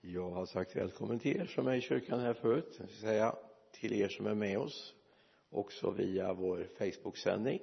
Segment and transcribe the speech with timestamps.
[0.00, 2.76] jag har sagt välkommen till er som är i kyrkan här förut.
[2.78, 3.36] Jag ska säga
[3.72, 4.94] till er som är med oss
[5.50, 7.60] också via vår Facebook-sändning.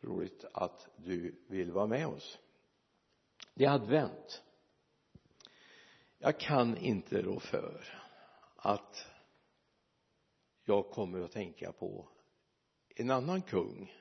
[0.00, 2.38] Roligt att du vill vara med oss.
[3.54, 4.42] Det är advent.
[6.18, 7.84] Jag kan inte rå för
[8.56, 9.06] att
[10.64, 12.08] jag kommer att tänka på
[12.96, 13.92] en annan kung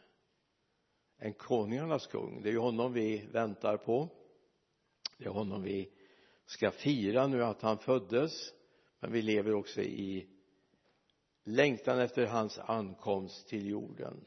[1.17, 2.41] än konungarnas kung.
[2.41, 4.09] Det är ju honom vi väntar på.
[5.17, 5.91] Det är honom vi
[6.45, 8.53] ska fira nu att han föddes
[8.99, 10.27] men vi lever också i
[11.43, 14.25] längtan efter hans ankomst till jorden.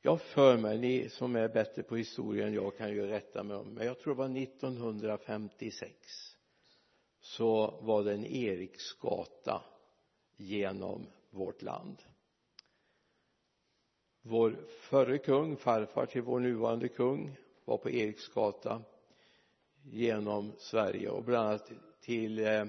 [0.00, 3.56] Jag för mig, ni som är bättre på historien än jag kan ju rätta mig
[3.56, 6.36] om men jag tror det var 1956
[7.20, 9.62] så var det en Eriksgata
[10.36, 12.02] genom vårt land.
[14.22, 18.82] Vår förre kung, farfar till vår nuvarande kung var på Eriksgata
[19.84, 22.64] genom Sverige och bland annat till eh,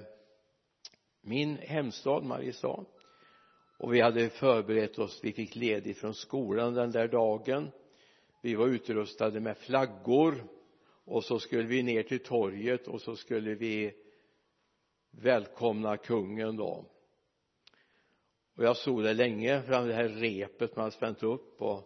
[1.20, 2.84] min hemstad Mariestad.
[3.78, 7.70] Och vi hade förberett oss vi fick ledigt från skolan den där dagen.
[8.42, 10.44] Vi var utrustade med flaggor.
[11.06, 13.92] Och så skulle vi ner till torget och så skulle vi
[15.10, 16.84] välkomna kungen då.
[18.56, 21.78] Och jag stod där länge fram det här repet man spänt upp och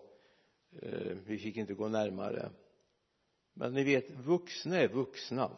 [0.83, 2.51] eh, vi fick inte gå närmare
[3.59, 5.51] men ni vet vuxna är vuxna.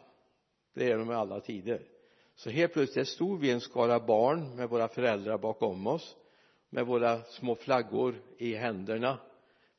[0.73, 1.81] Det är de i alla tider.
[2.35, 6.15] Så helt plötsligt stod vi en skara barn med våra föräldrar bakom oss
[6.69, 9.19] med våra små flaggor i händerna.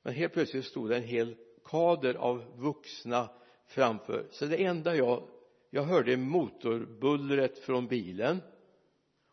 [0.03, 3.29] Men helt plötsligt stod det en hel kader av vuxna
[3.67, 4.27] framför.
[4.31, 5.23] Så det enda jag
[5.71, 8.43] jag hörde motorbullret från bilen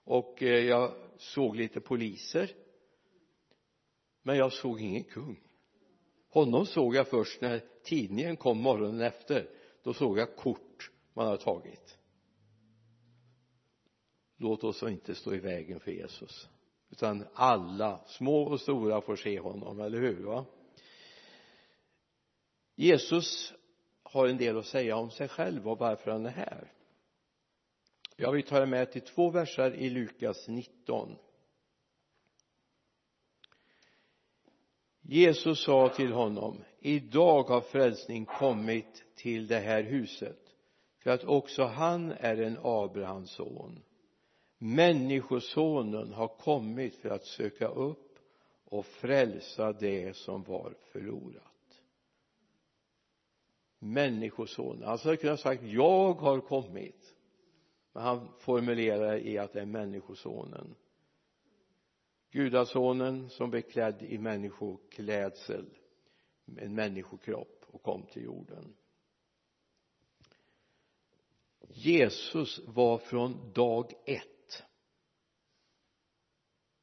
[0.04, 2.52] och eh, jag såg lite poliser.
[4.24, 5.49] Men jag såg ingen kung
[6.30, 9.50] honom såg jag först när tidningen kom morgonen efter.
[9.84, 11.98] Då såg jag kort man hade tagit.
[14.38, 16.50] Låt oss inte stå i vägen för Jesus.
[16.90, 20.46] Utan alla små och stora får se honom, eller hur va?
[22.76, 23.54] Jesus
[24.04, 26.72] har en del att säga om sig själv och varför han är här.
[28.16, 31.16] Jag vill ta er med till två verser i Lukas 19
[35.12, 40.40] Jesus sa till honom idag har frälsning kommit till det här huset
[41.04, 43.84] för att också han är en Abrahams son.
[44.58, 48.20] Människosonen har kommit för att söka upp
[48.66, 51.82] och frälsa det som var förlorat.
[53.80, 57.16] Människosonen alltså han skulle kunnat sagt jag har kommit.
[57.94, 60.76] Men han formulerar i att det är människosonen
[62.32, 65.66] gudasonen som blev klädd i människoklädsel
[66.58, 68.76] en människokropp och kom till jorden.
[71.68, 74.64] Jesus var från dag ett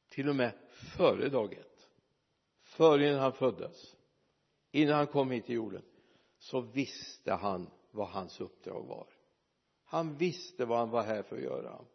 [0.09, 0.53] till och med
[0.97, 1.89] före dag ett
[2.61, 3.95] före innan han föddes
[4.71, 5.83] innan han kom hit till jorden
[6.37, 9.07] så visste han vad hans uppdrag var.
[9.83, 11.85] Han visste vad han var här för att göra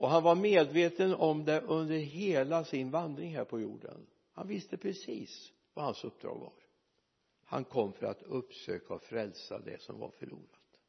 [0.00, 4.06] och han var medveten om det under hela sin vandring här på jorden.
[4.32, 6.52] Han visste precis vad hans uppdrag var.
[7.44, 10.80] Han kom för att uppsöka och frälsa det som var förlorat.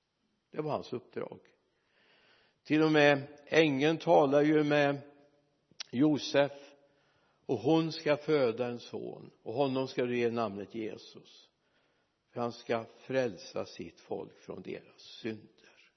[0.51, 1.39] Det var hans uppdrag.
[2.63, 4.97] Till och med ängeln talar ju med
[5.91, 6.51] Josef
[7.45, 11.49] och hon ska föda en son och honom ska du ge namnet Jesus
[12.29, 15.91] för han ska frälsa sitt folk från deras synder.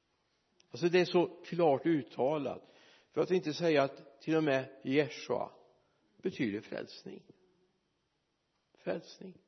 [0.70, 2.73] Alltså det är så klart uttalat
[3.14, 5.50] för att inte säga att till och med Jeshua
[6.16, 7.22] betyder frälsning.
[8.74, 9.38] Frälsning.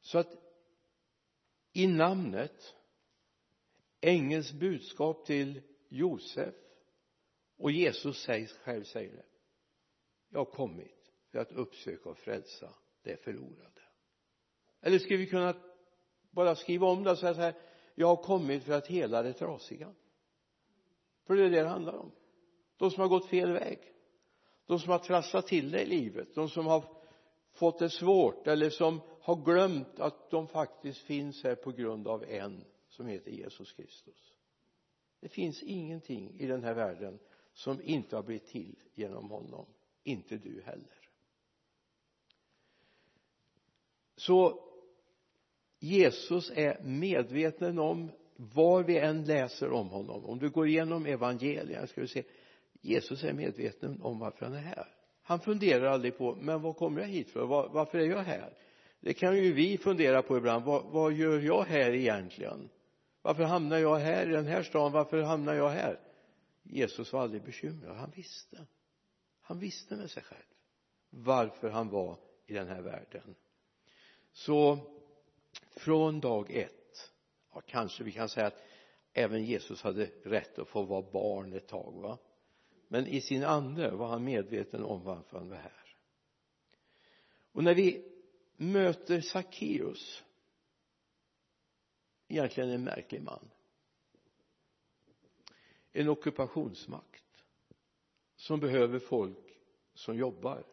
[0.00, 0.36] Så att
[1.72, 2.74] i namnet
[4.00, 6.54] ängelns budskap till Josef
[7.56, 8.26] och Jesus
[8.62, 9.24] själv säger det.
[10.28, 13.82] Jag har kommit för att uppsöka och frälsa det förlorade.
[14.80, 15.54] Eller skulle vi kunna
[16.30, 17.54] bara skriva om det och säga så här
[17.94, 19.94] jag har kommit för att hela det trasiga?
[21.28, 22.12] För det är det det handlar om.
[22.76, 23.78] De som har gått fel väg.
[24.66, 26.34] De som har trasslat till det i livet.
[26.34, 26.84] De som har
[27.52, 32.24] fått det svårt eller som har glömt att de faktiskt finns här på grund av
[32.24, 34.34] en som heter Jesus Kristus.
[35.20, 37.18] Det finns ingenting i den här världen
[37.52, 39.66] som inte har blivit till genom honom.
[40.02, 41.10] Inte du heller.
[44.16, 44.64] Så
[45.78, 51.86] Jesus är medveten om var vi än läser om honom om du går igenom evangelierna
[51.86, 52.24] ska du se
[52.80, 54.86] Jesus är medveten om varför han är här.
[55.22, 57.46] Han funderar aldrig på men vad kommer jag hit för?
[57.46, 58.52] Var, varför är jag här?
[59.00, 60.64] Det kan ju vi fundera på ibland.
[60.64, 62.68] Vad, vad gör jag här egentligen?
[63.22, 64.92] Varför hamnar jag här i den här stan?
[64.92, 66.00] Varför hamnar jag här?
[66.62, 67.96] Jesus var aldrig bekymrad.
[67.96, 68.66] Han visste.
[69.40, 70.42] Han visste med sig själv
[71.10, 73.34] varför han var i den här världen.
[74.32, 74.78] Så
[75.76, 76.77] från dag ett
[77.66, 78.62] kanske vi kan säga att
[79.12, 82.18] även Jesus hade rätt att få vara barn ett tag va?
[82.88, 85.96] Men i sin ande var han medveten om varför han var här.
[87.52, 88.04] Och när vi
[88.56, 90.24] möter Sackeus
[92.28, 93.50] egentligen en märklig man
[95.92, 97.44] en ockupationsmakt
[98.36, 99.58] som behöver folk
[99.94, 100.64] som jobbar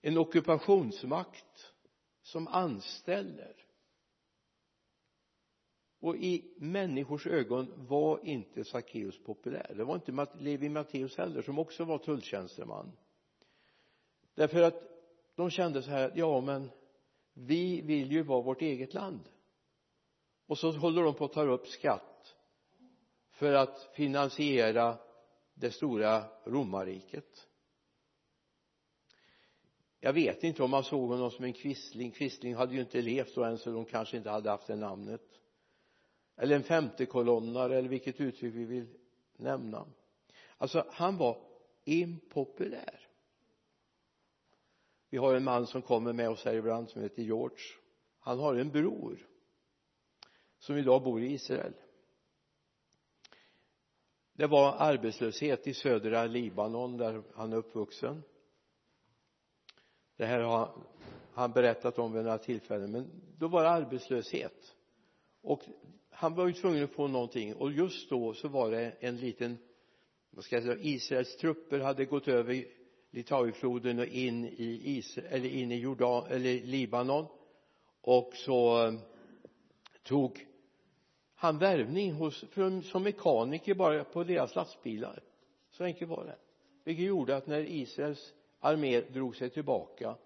[0.00, 1.72] en ockupationsmakt
[2.22, 3.65] som anställer
[6.06, 9.74] och i människors ögon var inte Sackeus populär.
[9.76, 12.92] Det var inte Levi Matteus heller som också var tulltjänsteman.
[14.34, 14.82] Därför att
[15.34, 16.70] de kände så här ja men
[17.34, 19.20] vi vill ju vara vårt eget land.
[20.46, 22.36] Och så håller de på att ta upp skatt
[23.30, 24.98] för att finansiera
[25.54, 27.48] det stora romarriket.
[30.00, 32.10] Jag vet inte om man såg honom som en kvistling.
[32.10, 35.22] Kvistling hade ju inte levt då än så de kanske inte hade haft det namnet
[36.36, 38.86] eller en femtekolonnare eller vilket uttryck vi vill
[39.36, 39.86] nämna.
[40.56, 41.38] Alltså han var
[41.84, 43.08] impopulär.
[45.10, 47.58] Vi har en man som kommer med oss här ibland som heter George.
[48.18, 49.26] Han har en bror
[50.58, 51.74] som idag bor i Israel.
[54.32, 58.22] Det var arbetslöshet i södra Libanon där han är uppvuxen.
[60.16, 60.86] Det här har
[61.32, 64.76] han berättat om vid några tillfällen men då var det arbetslöshet.
[65.40, 65.62] Och
[66.16, 67.54] han var ju tvungen att få någonting.
[67.54, 69.58] Och just då så var det en liten
[70.30, 72.64] vad ska jag säga Israels trupper hade gått över
[73.10, 77.26] Litauifloden och in i Israel eller in i Jordan eller Libanon.
[78.00, 78.94] Och så eh,
[80.02, 80.46] tog
[81.34, 85.22] han värvning hos, för, som mekaniker bara på deras lastbilar.
[85.70, 86.36] Så enkelt var det.
[86.84, 90.16] Vilket gjorde att när Israels armé drog sig tillbaka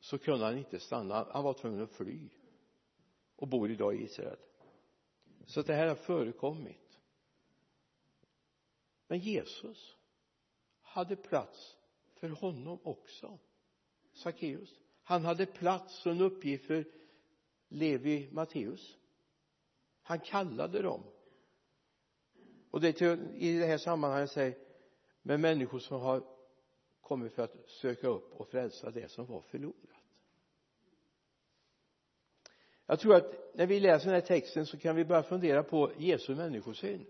[0.00, 1.26] så kunde han inte stanna.
[1.30, 2.28] Han var tvungen att fly
[3.36, 4.36] och bor idag i Israel
[5.46, 7.00] så att det här har förekommit.
[9.06, 9.96] Men Jesus
[10.82, 11.76] hade plats
[12.14, 13.38] för honom också
[14.12, 14.80] Sackeus.
[15.02, 16.84] Han hade plats och en uppgift för
[17.68, 18.96] Levi Matteus.
[20.02, 21.02] Han kallade dem.
[22.70, 24.58] Och det är i det här sammanhanget säger
[25.22, 26.22] med människor som har
[27.00, 29.93] kommit för att söka upp och frälsa det som var förlorat
[32.86, 35.92] jag tror att när vi läser den här texten så kan vi börja fundera på
[35.98, 37.06] Jesu människosyn.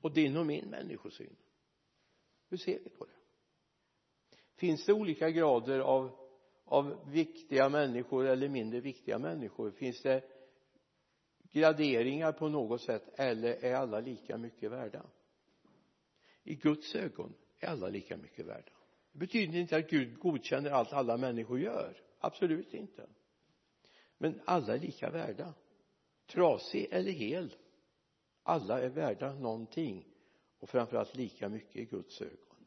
[0.00, 1.36] Och din och min människosyn.
[2.48, 3.10] Hur ser vi på det?
[4.56, 6.20] Finns det olika grader av
[6.70, 9.70] av viktiga människor eller mindre viktiga människor?
[9.70, 10.22] Finns det
[11.52, 15.06] graderingar på något sätt eller är alla lika mycket värda?
[16.42, 18.72] I Guds ögon är alla lika mycket värda.
[19.12, 21.96] Det betyder inte att Gud godkänner allt alla människor gör.
[22.18, 23.06] Absolut inte
[24.22, 25.54] men alla är lika värda.
[26.26, 27.54] Trasig eller hel
[28.42, 30.06] alla är värda någonting.
[30.58, 32.66] Och framförallt lika mycket i Guds ögon.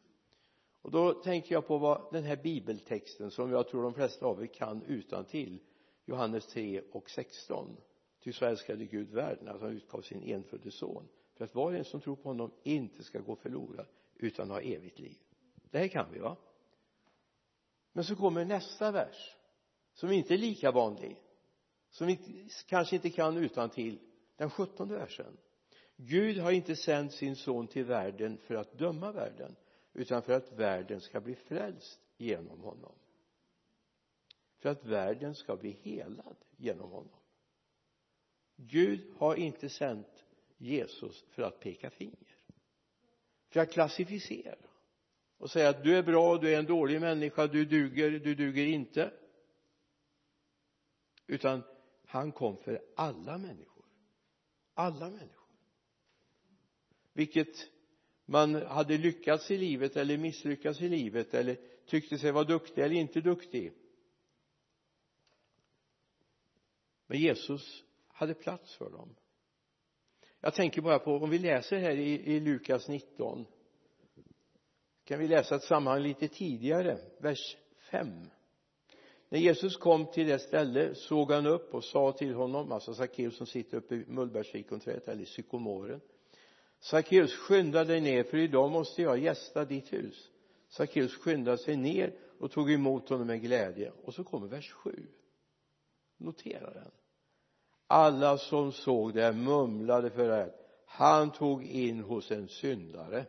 [0.81, 4.43] Och då tänker jag på vad den här bibeltexten som jag tror de flesta av
[4.43, 5.59] er kan utan till
[6.05, 7.77] Johannes 3 och 16
[8.23, 11.75] ty så älskade Gud världen att han utgav sin enfödde son för att var och
[11.75, 15.17] en som tror på honom inte ska gå förlorad utan ha evigt liv.
[15.71, 16.37] Det här kan vi va?
[17.91, 19.35] Men så kommer nästa vers
[19.93, 21.22] som inte är lika vanlig
[21.93, 22.19] som vi
[22.67, 23.99] kanske inte kan utan till
[24.35, 25.37] den sjuttonde versen.
[25.95, 29.55] Gud har inte sänt sin son till världen för att döma världen
[29.93, 32.95] utan för att världen ska bli frälst genom honom.
[34.59, 37.19] För att världen ska bli helad genom honom.
[38.55, 40.23] Gud har inte sänt
[40.57, 42.33] Jesus för att peka finger
[43.53, 44.55] för att klassificera
[45.37, 48.65] och säga att du är bra, du är en dålig människa, du duger, du duger
[48.65, 49.11] inte.
[51.27, 51.63] Utan
[52.13, 53.85] han kom för alla människor.
[54.73, 55.57] Alla människor.
[57.13, 57.55] Vilket
[58.25, 62.95] man hade lyckats i livet eller misslyckats i livet eller tyckte sig vara duktig eller
[62.95, 63.73] inte duktig.
[67.07, 69.15] Men Jesus hade plats för dem.
[70.39, 73.45] Jag tänker bara på om vi läser här i, i Lukas 19
[75.03, 76.99] kan vi läsa ett sammanhang lite tidigare?
[77.19, 77.57] Vers
[77.91, 78.29] 5
[79.33, 83.37] när Jesus kom till det ställe såg han upp och sa till honom alltså Sackeus
[83.37, 86.01] som sitter uppe i mullbärsfikonträdet eller sykomoren
[86.79, 90.29] Sackeus skynda dig ner för idag måste jag gästa ditt hus.
[90.69, 93.91] Sackeus skyndade sig ner och tog emot honom med glädje.
[94.03, 95.07] Och så kommer vers 7
[96.17, 96.91] notera den.
[97.87, 100.53] Alla som såg det mumlade för det
[100.85, 103.25] han tog in hos en syndare.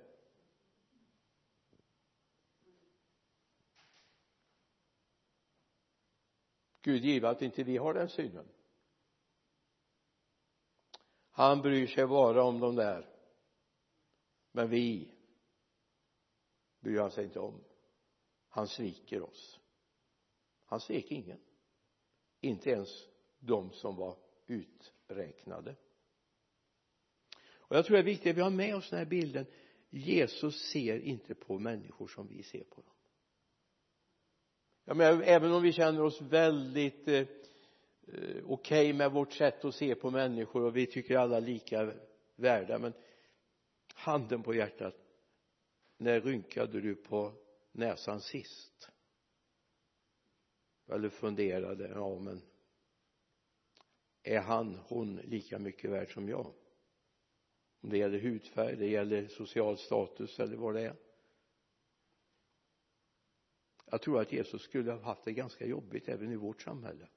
[6.85, 8.49] Gud give att inte vi har den synen.
[11.31, 13.09] Han bryr sig bara om de där.
[14.53, 15.15] Men vi
[16.81, 17.65] bryr han sig inte om.
[18.49, 19.61] Han sviker oss.
[20.65, 21.41] Han svek ingen.
[22.41, 25.77] Inte ens de som var uträknade.
[27.57, 29.47] Och jag tror det är viktigt att vi har med oss den här bilden.
[29.91, 32.94] Jesus ser inte på människor som vi ser på dem
[34.85, 37.27] jag menar även om vi känner oss väldigt eh, eh
[38.07, 41.93] okej okay med vårt sätt att se på människor och vi tycker alla lika
[42.37, 42.93] värda men
[43.95, 44.95] handen på hjärtat
[45.97, 47.33] när rynkade du på
[47.73, 48.91] näsan sist?
[50.87, 52.43] Eller funderade ja men
[54.23, 56.55] är han, hon lika mycket värd som jag?
[57.81, 60.97] Om det gäller hudfärg, det gäller social status eller vad det är
[63.95, 67.09] jag tror att Jesus skulle ha haft det ganska jobbigt även i vårt samhälle.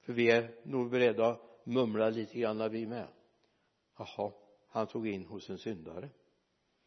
[0.00, 3.08] För vi är nog beredda att mumla lite grann vi med.
[3.98, 4.32] Jaha
[4.68, 6.10] han tog in hos en syndare.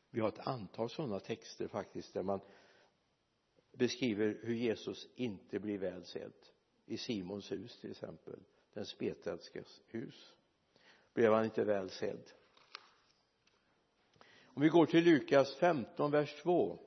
[0.09, 2.39] Vi har ett antal sådana texter faktiskt där man
[3.71, 6.33] beskriver hur Jesus inte blir väl sedd
[6.85, 8.39] i Simons hus till exempel
[8.73, 10.33] den spetälskes hus
[11.13, 12.31] blev han inte väl sedd
[14.43, 16.79] om vi går till Lukas 15 vers 2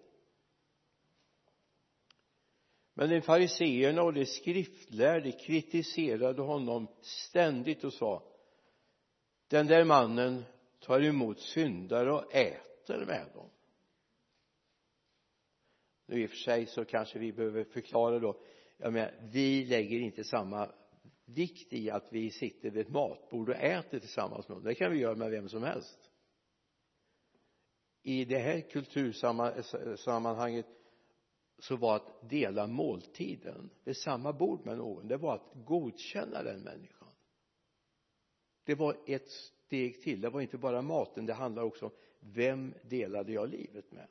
[2.99, 8.23] men de fariseerna och de skriftlärde kritiserade honom ständigt och sa
[9.49, 10.45] den där mannen
[10.81, 13.51] tar emot syndare och äter med dem.
[16.07, 18.41] Nu i och för sig så kanske vi behöver förklara då
[18.77, 20.71] jag menar vi lägger inte samma
[21.25, 24.65] vikt i att vi sitter vid ett matbord och äter tillsammans med dem.
[24.65, 26.11] Det kan vi göra med vem som helst.
[28.03, 30.67] I det här kultursammanhanget
[31.59, 36.61] så var att dela måltiden vid samma bord med någon det var att godkänna den
[36.61, 37.09] människan.
[38.65, 42.75] Det var ett steg till det var inte bara maten det handlade också om vem
[42.83, 44.09] delade jag livet med?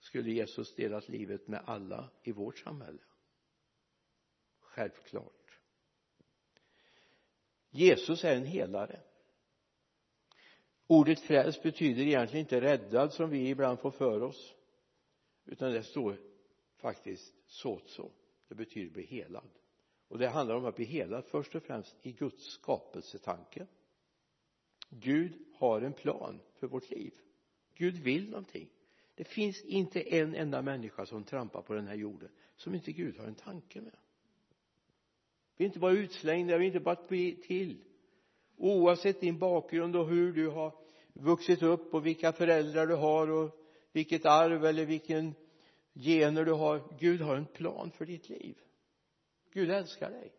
[0.00, 3.02] Skulle Jesus delat livet med alla i vårt samhälle?
[4.60, 5.60] Självklart.
[7.70, 9.00] Jesus är en helare.
[10.86, 14.54] Ordet frälst betyder egentligen inte räddad som vi ibland får för oss
[15.48, 16.16] utan det står
[16.76, 18.10] faktiskt sotso.
[18.48, 19.48] det betyder bli helad.
[20.08, 23.66] Och det handlar om att bli helad först och främst i Guds skapelsetanke.
[24.90, 27.14] Gud har en plan för vårt liv.
[27.74, 28.68] Gud vill någonting.
[29.14, 33.18] Det finns inte en enda människa som trampar på den här jorden som inte Gud
[33.18, 33.96] har en tanke med.
[35.56, 37.06] Vi är inte bara utslängda vi är inte bara
[37.42, 37.84] till.
[38.56, 40.74] Oavsett din bakgrund och hur du har
[41.12, 43.57] vuxit upp och vilka föräldrar du har och
[43.92, 45.34] vilket arv eller vilken
[45.94, 46.96] gener du har.
[46.98, 48.58] Gud har en plan för ditt liv.
[49.52, 50.32] Gud älskar dig.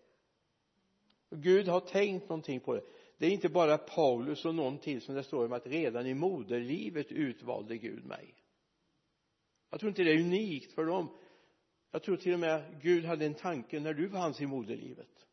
[1.30, 2.84] Gud har tänkt någonting på det.
[3.18, 6.14] Det är inte bara Paulus och någon till som det står om att redan i
[6.14, 8.34] moderlivet utvalde Gud mig.
[9.70, 11.18] Jag tror inte det är unikt för dem.
[11.92, 15.26] Jag tror till och med Gud hade en tanke när du fanns i moderlivet.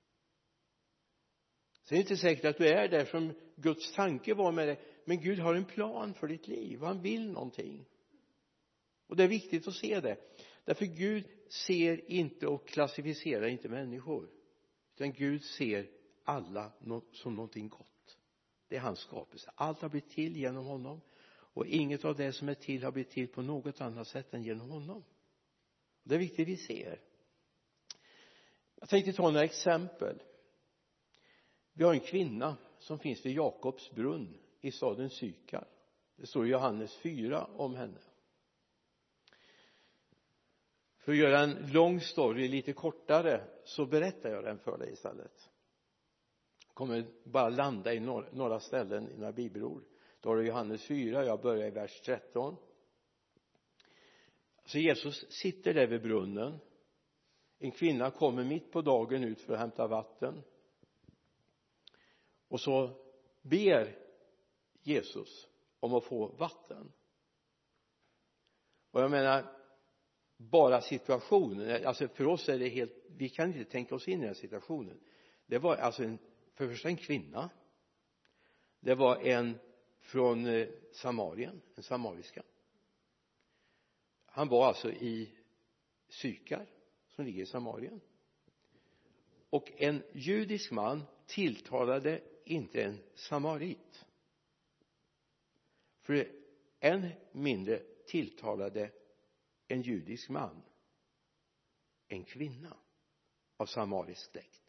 [1.83, 4.81] Sen är det inte säkert att du är där som Guds tanke var med dig
[5.05, 7.85] men Gud har en plan för ditt liv han vill någonting
[9.07, 10.17] och det är viktigt att se det.
[10.65, 14.31] Därför Gud ser inte och klassificerar inte människor.
[14.95, 15.91] Utan Gud ser
[16.25, 16.73] alla
[17.13, 18.19] som någonting gott.
[18.69, 19.51] Det är hans skapelse.
[19.55, 21.01] Allt har blivit till genom honom.
[21.29, 24.43] Och inget av det som är till har blivit till på något annat sätt än
[24.43, 25.05] genom honom.
[26.03, 27.01] Det är viktigt vi ser.
[28.81, 30.23] Jag tänkte ta några exempel.
[31.73, 35.69] Vi har en kvinna som finns vid Jakobs brunn i staden Sykar.
[36.17, 37.99] Det står i Johannes 4 om henne
[41.07, 45.51] för att göra en lång story lite kortare så berättar jag den för dig istället.
[46.67, 49.85] Jag kommer bara landa i några, några ställen i några bibelord.
[50.21, 52.57] Då har du Johannes 4 jag börjar i vers 13
[54.65, 56.59] så Jesus sitter där vid brunnen.
[57.59, 60.43] En kvinna kommer mitt på dagen ut för att hämta vatten.
[62.49, 62.91] Och så
[63.43, 63.99] ber
[64.83, 65.49] Jesus
[65.81, 66.93] om att få vatten.
[68.91, 69.56] Och jag menar
[70.37, 71.87] bara situationen.
[71.87, 75.01] Alltså för oss är det helt vi kan inte tänka oss in i den situationen.
[75.47, 76.19] Det var alltså en
[76.55, 77.51] för det första en kvinna.
[78.81, 79.59] Det var en
[80.01, 82.43] från eh, Samarien en samariska.
[84.27, 85.31] Han var alltså i
[86.09, 86.67] Sykar
[87.09, 88.01] som ligger i Samarien.
[89.51, 94.05] Och en judisk man tilltalade inte en samarit.
[96.01, 96.29] För
[96.81, 98.91] än mindre tilltalade
[99.69, 100.63] en judisk man.
[102.09, 102.77] En kvinna.
[103.57, 104.63] Av samarisk släkt.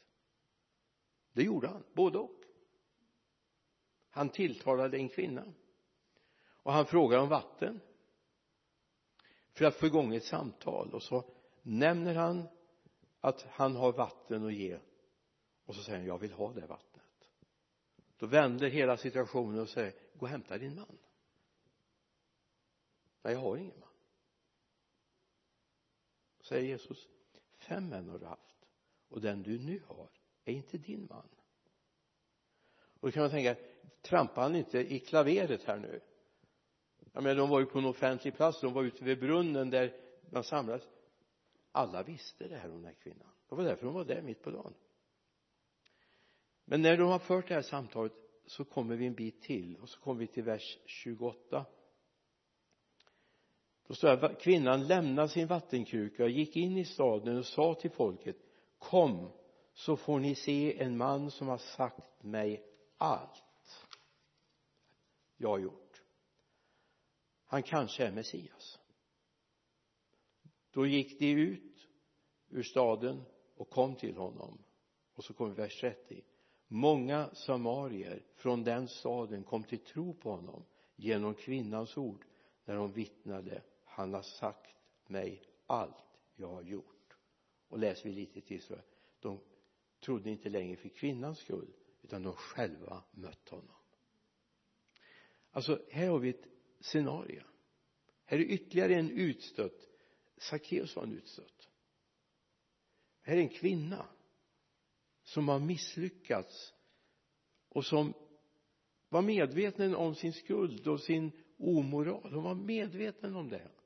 [1.34, 2.42] Det gjorde han, både och.
[4.10, 5.54] Han tilltalade en kvinna.
[6.40, 7.80] Och han frågar om vatten.
[9.54, 10.94] För att få igång ett samtal.
[10.94, 12.48] Och så nämner han
[13.20, 14.80] att han har vatten att ge.
[15.66, 17.30] Och så säger han jag vill ha det vattnet.
[18.18, 20.98] Då vänder hela situationen och säger gå och hämta din man.
[23.22, 23.87] Nej jag har ingen man
[26.48, 27.08] säger Jesus
[27.58, 28.66] fem män har du haft
[29.10, 30.10] och den du nu har
[30.46, 31.30] är inte din man.
[33.00, 33.56] Och då kan man tänka
[34.02, 36.02] trampar han inte i klaveret här nu?
[37.14, 39.96] Jag menar de var ju på en offentlig plats de var ute vid brunnen där
[40.30, 40.88] man samlades.
[41.72, 43.30] Alla visste det här om den här kvinnan.
[43.50, 44.74] Det var därför hon var där mitt på dagen.
[46.66, 48.14] Men när de har fört det här samtalet
[48.46, 51.66] så kommer vi en bit till och så kommer vi till vers 28
[53.88, 57.74] då står det att kvinnan lämnade sin vattenkruka och gick in i staden och sa
[57.74, 58.38] till folket
[58.78, 59.32] kom
[59.74, 62.64] så får ni se en man som har sagt mig
[62.98, 63.88] allt
[65.38, 66.04] jag har gjort.
[67.46, 68.80] Han kanske är Messias.
[70.72, 71.88] Då gick de ut
[72.50, 73.24] ur staden
[73.56, 74.64] och kom till honom.
[75.16, 76.24] Och så kommer vers 30
[76.68, 80.66] många samarier från den staden kom till tro på honom
[80.96, 82.26] genom kvinnans ord
[82.66, 83.62] när hon vittnade
[83.98, 84.76] han har sagt
[85.08, 87.18] mig allt jag har gjort.
[87.68, 88.76] Och läser vi lite till så
[89.20, 89.40] de
[90.00, 93.76] trodde inte längre för kvinnans skull utan de själva mött honom.
[95.52, 96.48] Alltså här har vi ett
[96.80, 97.44] scenario.
[98.26, 99.90] Här är ytterligare en utstött
[100.38, 101.70] Sackeus var en utstött.
[103.22, 104.06] Här är en kvinna
[105.24, 106.74] som har misslyckats
[107.70, 108.14] och som
[109.10, 112.34] var medveten om sin skuld och sin omoral.
[112.34, 113.77] Hon var medveten om det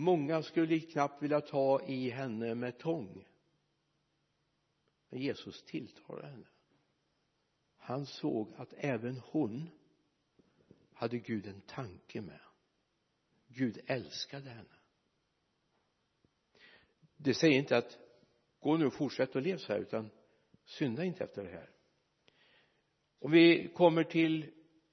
[0.00, 3.26] många skulle knappt vilja ta i henne med tång.
[5.08, 6.46] Men Jesus tilltalade henne.
[7.76, 9.70] Han såg att även hon
[10.92, 12.40] hade Gud en tanke med.
[13.48, 14.76] Gud älskade henne.
[17.16, 17.98] Det säger inte att
[18.60, 20.10] gå nu och fortsätt att leva så här utan
[20.64, 21.70] synda inte efter det här.
[23.18, 24.50] Om vi kommer till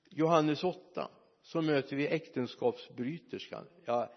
[0.09, 3.67] Johannes 8 så möter vi äktenskapsbryterskan.
[3.85, 4.09] Jag,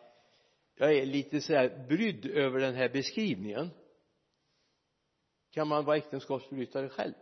[0.80, 3.70] jag är lite så här brydd över den här beskrivningen.
[5.50, 7.14] Kan man vara äktenskapsbrytare själv?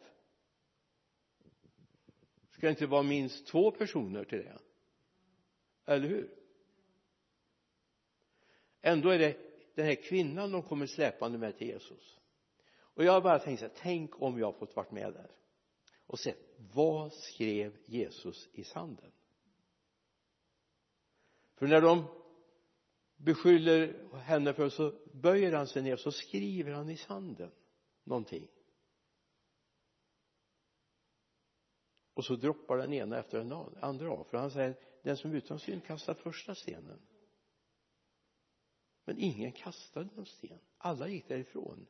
[2.51, 4.59] Ska det inte vara minst två personer till det?
[5.85, 6.31] Eller hur?
[8.81, 9.37] Ändå är det
[9.75, 12.19] den här kvinnan de kommer släpande med till Jesus.
[12.71, 15.31] Och jag har bara tänkt så här, tänk om jag fått varit med där
[16.07, 19.13] och sett vad skrev Jesus i sanden?
[21.55, 22.18] För när de
[23.19, 27.51] beskyller henne för så böjer han sig ner så skriver han i sanden
[28.05, 28.49] någonting.
[32.15, 34.25] Och så droppar den ena efter den andra av.
[34.25, 37.01] För han säger den som utan synd kastar första stenen.
[39.05, 40.59] Men ingen kastade någon sten.
[40.79, 41.87] Alla gick därifrån.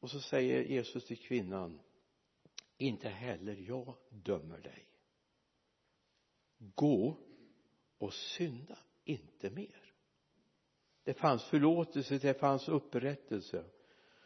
[0.00, 1.80] Och så säger Jesus till kvinnan
[2.78, 4.88] inte heller jag dömer dig.
[6.58, 7.16] Gå
[7.98, 9.92] och synda inte mer.
[11.04, 13.64] Det fanns förlåtelse det fanns upprättelse.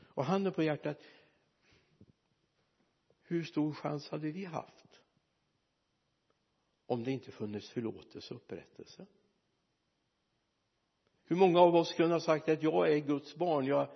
[0.01, 0.99] Och handen på hjärtat
[3.23, 5.01] hur stor chans hade vi haft
[6.87, 9.07] om det inte funnits förlåtelse och upprättelse?
[11.25, 13.89] Hur många av oss kunde ha sagt att jag är Guds barn jag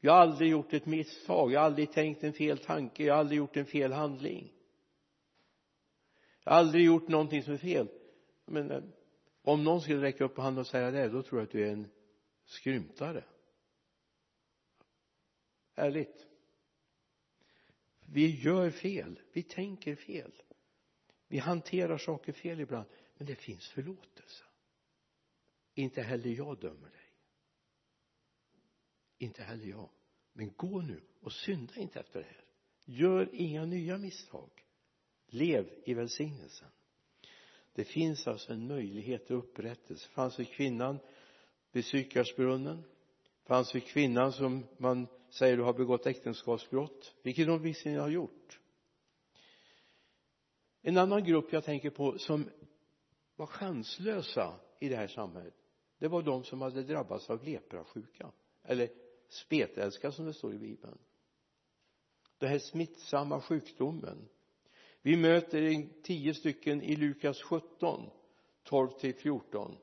[0.00, 3.20] jag har aldrig gjort ett misstag jag har aldrig tänkt en fel tanke jag har
[3.20, 4.52] aldrig gjort en fel handling.
[6.44, 7.88] Jag har aldrig gjort någonting som är fel.
[8.44, 8.82] Men eh,
[9.48, 11.72] om någon skulle räcka upp handen och säga det då tror jag att du är
[11.72, 11.90] en
[12.44, 13.24] skrymtare.
[15.74, 16.26] Ärligt.
[18.00, 19.20] Vi gör fel.
[19.32, 20.42] Vi tänker fel.
[21.28, 22.86] Vi hanterar saker fel ibland.
[23.16, 24.44] Men det finns förlåtelse.
[25.74, 27.12] Inte heller jag dömer dig.
[29.18, 29.90] Inte heller jag.
[30.32, 32.44] Men gå nu och synda inte efter det här.
[32.84, 34.50] Gör inga nya misstag.
[35.26, 36.70] Lev i välsignelsen
[37.78, 40.08] det finns alltså en möjlighet till upprättelse.
[40.08, 40.98] Fanns det kvinnan
[41.72, 42.84] vid Sykarsbrunnen
[43.44, 48.60] fanns det kvinnan som man säger har begått äktenskapsbrott vilket hon visserligen har gjort.
[50.82, 52.50] En annan grupp jag tänker på som
[53.36, 55.54] var chanslösa i det här samhället
[55.98, 58.88] det var de som hade drabbats av leprasjuka eller
[59.28, 60.98] spetälska som det står i bibeln.
[62.38, 64.28] Den här smittsamma sjukdomen
[65.02, 68.10] vi möter tio stycken i Lukas 17
[68.62, 69.76] 12 till 14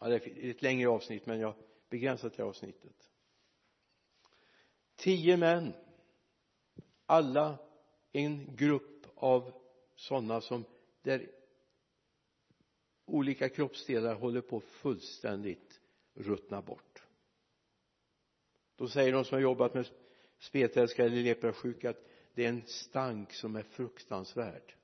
[0.00, 1.54] ja, det är ett längre avsnitt men jag
[1.88, 3.10] begränsar till avsnittet.
[4.96, 5.72] Tio män
[7.06, 7.58] alla
[8.12, 9.52] en grupp av
[9.96, 10.64] sådana som
[11.02, 11.30] där
[13.04, 15.80] olika kroppsdelar håller på fullständigt
[16.14, 17.06] ruttna bort.
[18.76, 19.86] Då säger de som har jobbat med
[20.38, 24.74] spetälska eller leprasjuka att det är en stank som är fruktansvärd.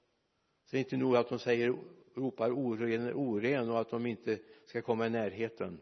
[0.65, 1.79] Så det är inte nog att de säger
[2.15, 5.81] ropar oren oren och att de inte ska komma i närheten.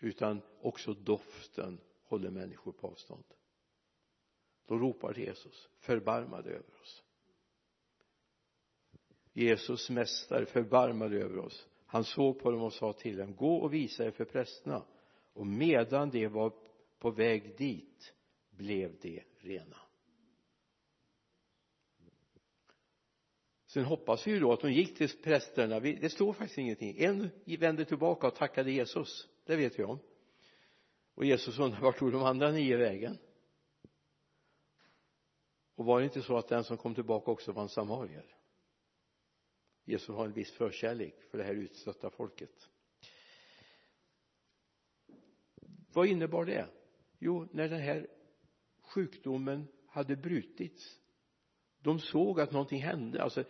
[0.00, 3.24] Utan också doften håller människor på avstånd.
[4.66, 7.02] Då ropar Jesus förbarma dig över oss.
[9.32, 11.68] Jesus mästare förbarma dig över oss.
[11.86, 14.84] Han såg på dem och sa till dem gå och visa er för prästerna.
[15.32, 16.52] Och medan de var
[16.98, 18.14] på väg dit
[18.50, 19.76] blev de rena.
[23.66, 25.80] Sen hoppas vi ju då att de gick till prästerna.
[25.80, 26.96] Det står faktiskt ingenting.
[26.98, 29.28] En vände tillbaka och tackade Jesus.
[29.44, 29.98] Det vet vi om.
[31.14, 33.18] Och Jesus undrade vart tog de andra nio vägen?
[35.74, 38.36] Och var det inte så att den som kom tillbaka också var en samarier?
[39.84, 42.68] Jesus har en viss förkärlek för det här utstötta folket.
[45.92, 46.68] Vad innebar det?
[47.18, 48.06] Jo när den här
[48.94, 50.98] sjukdomen hade brutits.
[51.82, 53.22] De såg att någonting hände.
[53.22, 53.44] Alltså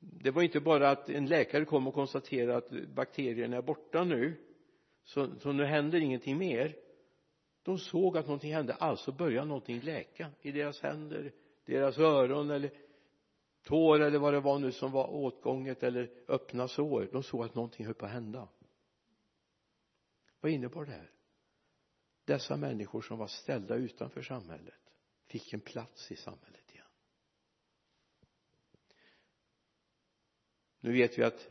[0.00, 4.36] det var inte bara att en läkare kom och konstaterade att bakterierna är borta nu
[5.04, 6.76] så, så nu händer ingenting mer.
[7.62, 8.74] De såg att någonting hände.
[8.74, 11.32] Alltså började någonting läka i deras händer
[11.70, 12.70] deras öron eller
[13.62, 17.08] tår eller vad det var nu som var åtgånget eller öppna sår.
[17.12, 18.48] De såg att någonting höll på att hända.
[20.40, 21.10] Vad innebar det här?
[22.30, 24.80] Dessa människor som var ställda utanför samhället
[25.26, 26.86] fick en plats i samhället igen.
[30.80, 31.48] Nu vet vi att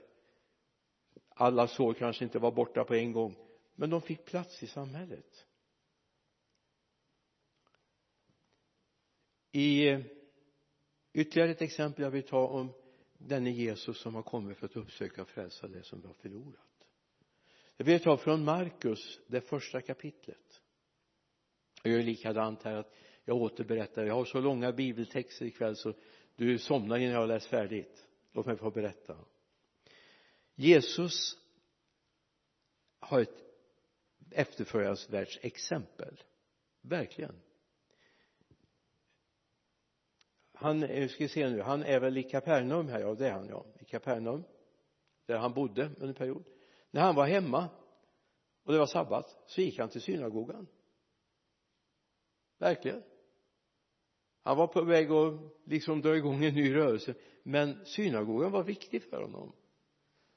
[1.29, 3.35] alla sår kanske inte var borta på en gång
[3.75, 5.45] men de fick plats i samhället.
[9.51, 9.97] I
[11.13, 12.73] ytterligare ett exempel jag vill ta om
[13.17, 16.87] denne Jesus som har kommit för att uppsöka och frälsa det som vi har förlorat.
[17.77, 20.61] Jag vill ta från Markus det första kapitlet
[21.83, 22.93] jag gör likadant här att
[23.25, 24.05] jag återberättar.
[24.05, 25.93] Jag har så långa bibeltexter ikväll så
[26.35, 28.07] du somnar innan jag har läst färdigt.
[28.31, 29.17] Låt mig få berätta.
[30.55, 31.37] Jesus
[32.99, 33.43] har ett
[34.31, 36.23] efterföljansvärt exempel
[36.81, 37.41] verkligen.
[40.53, 43.47] Han eh, ska se nu han är väl i Kapernaum här ja det är han
[43.49, 43.65] ja.
[43.79, 44.43] I Kapernaum
[45.25, 46.43] där han bodde under en period.
[46.91, 47.69] När han var hemma
[48.63, 50.67] och det var sabbat så gick han till synagogan
[52.59, 53.03] verkligen.
[54.43, 55.33] Han var på väg att
[55.65, 59.51] liksom dra igång en ny rörelse men synagogan var viktig för honom.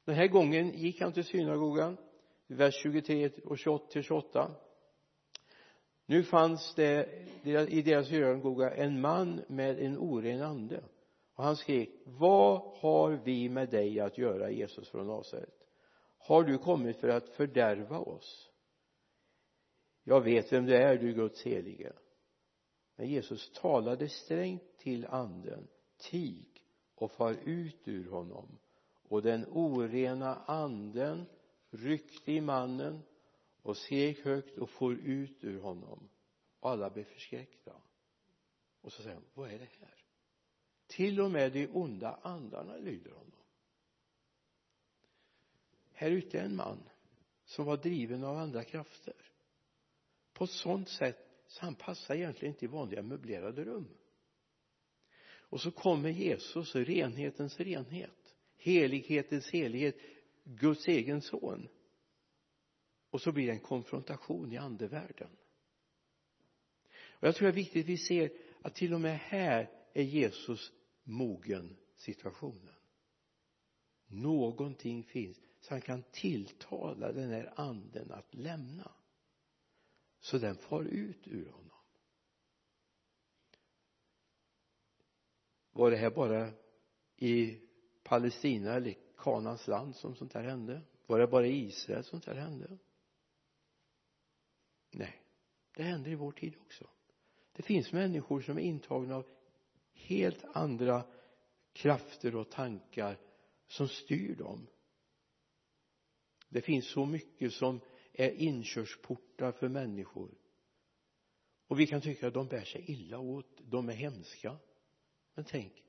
[0.04, 1.96] Den här gången gick han till synagogan
[2.46, 4.54] vers 23 och 28 till 28
[6.06, 7.08] nu fanns det
[7.68, 10.84] i deras synagoga en man med en oren ande
[11.34, 15.54] och han skrek vad har vi med dig att göra Jesus från Nasaret?
[16.18, 18.50] Har du kommit för att fördärva oss?
[20.04, 21.92] Jag vet vem du är du Guds helige
[23.02, 28.58] men Jesus talade strängt till anden tig och far ut ur honom
[29.08, 31.26] och den orena anden
[31.70, 33.02] ryckte i mannen
[33.62, 36.08] och skrek högt och for ut ur honom
[36.60, 37.72] och alla blev förskräckta.
[38.80, 40.04] Och så säger han vad är det här?
[40.86, 43.42] Till och med de onda andarna lyder honom.
[45.92, 46.88] Här ute är en man
[47.44, 49.32] som var driven av andra krafter.
[50.32, 51.21] På ett sådant sätt
[51.52, 53.88] så han passar egentligen inte i vanliga möblerade rum.
[55.24, 59.96] Och så kommer Jesus renhetens renhet helighetens helighet
[60.44, 61.68] Guds egen son.
[63.10, 65.30] Och så blir det en konfrontation i andevärlden.
[66.90, 70.02] Och jag tror det är viktigt att vi ser att till och med här är
[70.02, 72.74] Jesus mogen situationen.
[74.06, 78.92] Någonting finns så han kan tilltala den här anden att lämna
[80.22, 81.78] så den far ut ur honom.
[85.72, 86.52] Var det här bara
[87.16, 87.60] i
[88.02, 90.82] Palestina eller Kanans land som sånt här hände?
[91.06, 92.78] Var det bara i Israel som sånt här hände?
[94.90, 95.22] Nej
[95.74, 96.88] det händer i vår tid också.
[97.52, 99.26] Det finns människor som är intagna av
[99.92, 101.04] helt andra
[101.72, 103.18] krafter och tankar
[103.66, 104.66] som styr dem.
[106.48, 107.80] Det finns så mycket som
[108.12, 110.30] är inkörsportar för människor.
[111.66, 114.56] Och vi kan tycka att de bär sig illa åt de är hemska.
[115.34, 115.84] Men tänk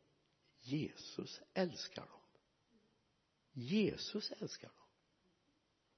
[0.59, 2.19] Jesus älskar dem.
[3.51, 4.87] Jesus älskar dem.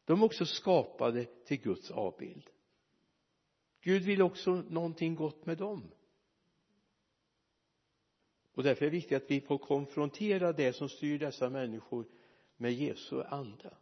[0.06, 2.50] De är också skapade till Guds avbild.
[3.82, 5.92] Gud vill också någonting gott med dem.
[8.54, 12.06] Och därför är det viktigt att vi får konfrontera det som styr dessa människor
[12.58, 13.78] med Jesu ande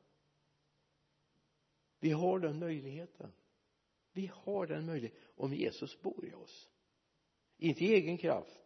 [2.03, 3.31] vi har den möjligheten.
[4.13, 5.21] Vi har den möjligheten.
[5.35, 6.69] Om Jesus bor i oss.
[7.57, 8.59] Inte i egen kraft.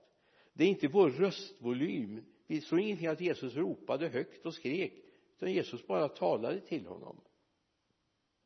[0.54, 2.26] Det är inte vår röstvolym.
[2.48, 4.94] Vi såg ingenting att Jesus ropade högt och skrek
[5.36, 7.22] utan Jesus bara talade till honom.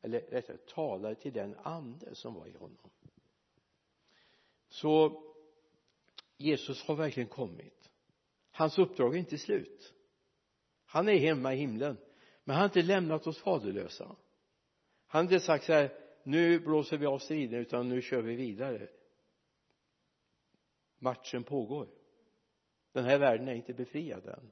[0.00, 2.90] Eller rättare talade till den ande som var i honom.
[4.68, 5.22] Så
[6.36, 7.90] Jesus har verkligen kommit.
[8.50, 9.94] Hans uppdrag är inte slut.
[10.84, 11.96] Han är hemma i himlen
[12.44, 14.16] men han har inte lämnat oss faderlösa
[15.12, 15.90] han hade sagt så här
[16.22, 18.88] nu blåser vi av striden utan nu kör vi vidare.
[20.98, 21.88] Matchen pågår.
[22.92, 24.50] Den här världen är inte befriad än.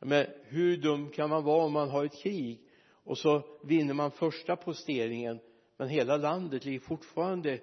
[0.00, 4.10] Men hur dum kan man vara om man har ett krig och så vinner man
[4.10, 5.38] första posteringen
[5.76, 7.60] men hela landet ligger fortfarande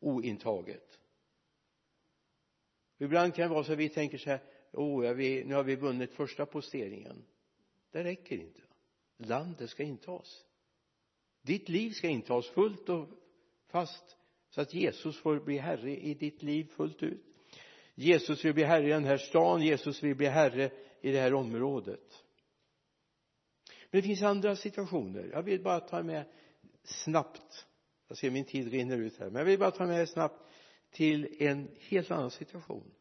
[0.00, 0.98] ointaget?
[2.98, 4.40] Ibland kan det vara så att vi tänker så här
[4.72, 7.24] oh, vi, nu har vi vunnit första posteringen.
[7.90, 8.60] Det räcker inte.
[9.16, 10.46] Landet ska intas
[11.46, 13.08] ditt liv ska intas fullt och
[13.68, 14.16] fast
[14.50, 17.22] så att Jesus får bli herre i ditt liv fullt ut.
[17.94, 21.34] Jesus vill bli herre i den här stan Jesus vill bli herre i det här
[21.34, 22.24] området.
[23.90, 25.30] Men det finns andra situationer.
[25.32, 26.24] Jag vill bara ta med
[26.82, 27.66] snabbt
[28.08, 30.42] jag ser min tid rinner ut här men jag vill bara ta med snabbt
[30.90, 32.94] till en helt annan situation.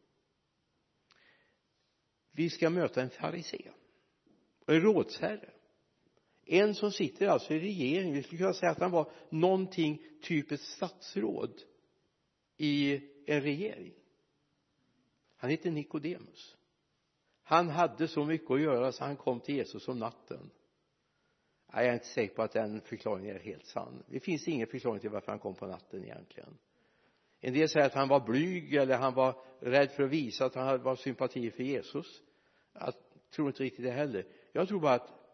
[2.32, 3.72] Vi ska möta en farisé
[4.66, 5.50] och en rådsherre
[6.46, 10.52] en som sitter alltså i regeringen vi skulle kunna säga att han var någonting typ
[10.52, 11.62] ett statsråd
[12.58, 13.94] i en regering.
[15.38, 16.56] Han hette Nikodemus.
[17.44, 20.50] Han hade så mycket att göra så han kom till Jesus om natten.
[21.72, 24.04] Jag är inte säker på att den förklaringen är helt sann.
[24.08, 26.58] Det finns ingen förklaring till varför han kom på natten egentligen.
[27.40, 30.56] En del säger att han var blyg eller han var rädd för att visa att
[30.56, 32.22] han var sympati för Jesus.
[32.74, 32.94] Jag
[33.36, 34.26] tror inte riktigt det heller.
[34.52, 35.25] Jag tror bara att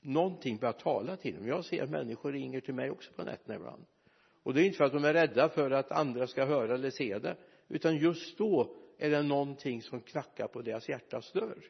[0.00, 1.46] någonting börjar tala till dem.
[1.46, 3.84] jag ser att människor ringer till mig också på nätterna ibland
[4.42, 6.90] och det är inte för att de är rädda för att andra ska höra eller
[6.90, 7.36] se det
[7.68, 11.64] utan just då är det någonting som knackar på deras hjärtas dörr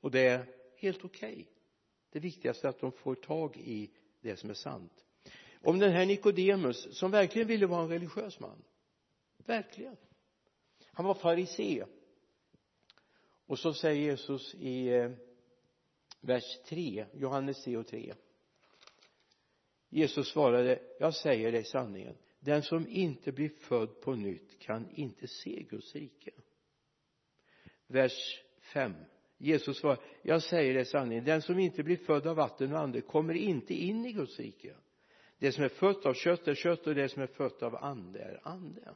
[0.00, 1.46] och det är helt okej okay.
[2.10, 5.04] det viktigaste är att de får tag i det som är sant
[5.62, 8.62] om den här Nikodemus som verkligen ville vara en religiös man
[9.36, 9.96] verkligen
[10.92, 11.84] han var farisé
[13.46, 15.10] och så säger Jesus i eh,
[16.20, 18.14] vers 3 Johannes 3 och 3
[19.88, 22.16] Jesus svarade jag säger dig sanningen.
[22.40, 26.30] Den som inte blir född på nytt kan inte se Guds rike.
[27.86, 28.94] Vers 5
[29.38, 31.24] Jesus svarade, jag säger dig sanningen.
[31.24, 34.74] Den som inte blir född av vatten och ande kommer inte in i Guds rike.
[35.38, 38.20] Det som är fött av kött är kött och det som är fött av ande
[38.20, 38.94] är ande.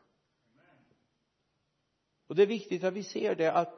[2.26, 3.74] Och det är viktigt att vi ser det att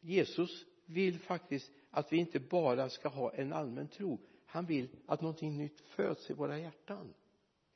[0.00, 4.18] Jesus vill faktiskt att vi inte bara ska ha en allmän tro.
[4.46, 7.14] Han vill att någonting nytt föds i våra hjärtan.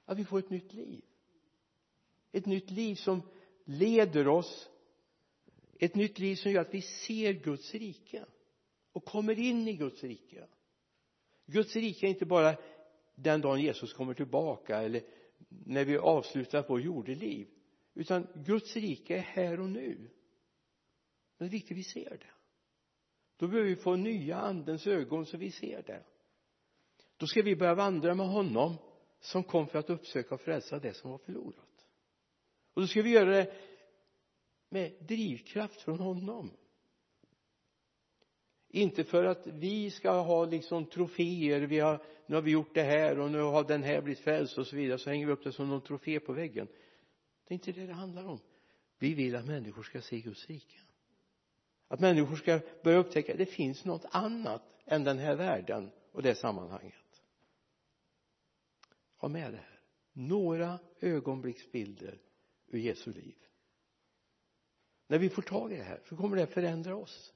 [0.04, 1.04] Att vi får ett nytt liv.
[2.32, 3.22] Ett nytt liv som
[3.64, 4.70] leder oss.
[5.78, 8.24] Ett nytt liv som gör att vi ser Guds rike
[8.92, 10.46] och kommer in i Guds rike.
[11.46, 12.56] Guds rike är inte bara
[13.14, 15.02] den dagen Jesus kommer tillbaka eller
[15.48, 17.48] när vi avslutar vårt jordeliv
[17.94, 20.10] utan Guds rike är här och nu.
[21.38, 22.39] Men det är viktigt att vi ser det
[23.40, 26.02] då behöver vi få nya andens ögon så vi ser det.
[27.16, 28.76] Då ska vi börja vandra med honom
[29.20, 31.86] som kom för att uppsöka och frälsa det som var förlorat.
[32.74, 33.52] Och då ska vi göra det
[34.68, 36.50] med drivkraft från honom.
[38.68, 42.82] Inte för att vi ska ha liksom troféer vi har, nu har vi gjort det
[42.82, 45.44] här och nu har den här blivit frälst och så vidare så hänger vi upp
[45.44, 46.66] det som någon trofé på väggen.
[47.48, 48.40] Det är inte det det handlar om.
[48.98, 50.76] Vi vill att människor ska se Guds rike
[51.90, 56.22] att människor ska börja upptäcka att det finns något annat än den här världen och
[56.22, 57.22] det sammanhanget.
[59.16, 59.80] Ha med det här.
[60.12, 62.18] Några ögonblicksbilder
[62.66, 63.36] ur Jesu liv.
[65.06, 67.32] När vi får tag i det här så kommer det förändra oss.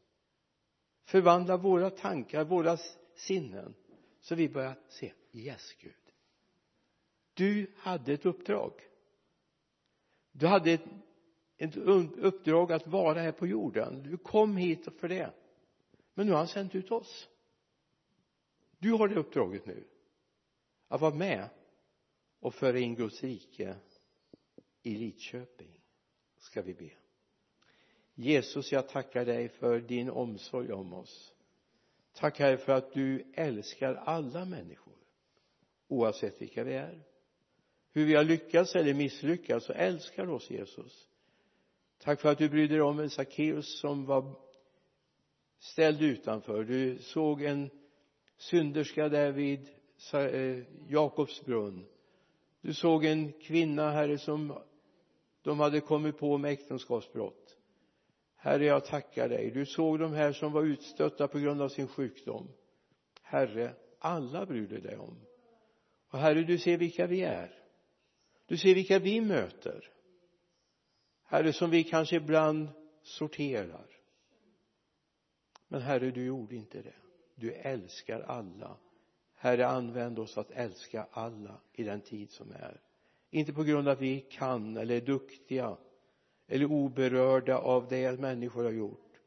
[1.04, 2.78] Förvandla våra tankar, våra
[3.14, 3.74] sinnen
[4.20, 6.12] så vi börjar se yes Gud.
[7.34, 8.72] Du hade ett uppdrag.
[10.32, 10.84] Du hade ett,
[11.56, 14.02] ett uppdrag att vara här på jorden.
[14.02, 15.32] Du kom hit för det.
[16.14, 17.28] Men nu har han sänt ut oss.
[18.78, 19.84] Du har det uppdraget nu.
[20.88, 21.48] Att vara med
[22.40, 23.76] och föra in Guds rike
[24.82, 25.80] i Lidköping
[26.38, 26.90] ska vi be.
[28.14, 31.34] Jesus jag tackar dig för din omsorg om oss.
[32.12, 34.94] Tack herre för att du älskar alla människor
[35.88, 37.04] oavsett vilka vi är.
[37.92, 41.08] Hur vi har lyckats eller misslyckats så älskar du oss Jesus
[41.98, 44.36] tack för att du brydde dig om en Sackeus som var
[45.58, 46.64] ställd utanför.
[46.64, 47.70] Du såg en
[48.36, 49.68] synderska där vid
[50.12, 51.86] eh, Jakobs brunn.
[52.60, 54.58] Du såg en kvinna herre som
[55.42, 57.56] de hade kommit på med äktenskapsbrott.
[58.36, 59.50] Herre jag tackar dig.
[59.50, 62.48] Du såg de här som var utstötta på grund av sin sjukdom.
[63.22, 65.20] Herre alla bryr du dig om.
[66.10, 67.54] Och herre du ser vilka vi är.
[68.46, 69.93] Du ser vilka vi möter
[71.34, 72.68] herre som vi kanske ibland
[73.02, 73.86] sorterar?
[75.68, 76.94] Men herre du gjorde inte det.
[77.34, 78.76] Du älskar alla.
[79.34, 82.80] Herre använd oss att älska alla i den tid som är.
[83.30, 85.76] Inte på grund av att vi kan eller är duktiga
[86.46, 89.20] eller oberörda av det människor har gjort.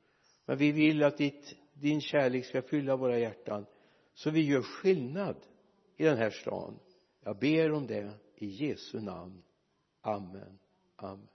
[0.45, 3.65] Men vi vill att ditt, din kärlek ska fylla våra hjärtan
[4.13, 5.35] så vi gör skillnad
[5.97, 6.79] i den här stan.
[7.23, 9.43] Jag ber om det i Jesu namn.
[10.01, 10.59] Amen.
[10.95, 11.27] Amen.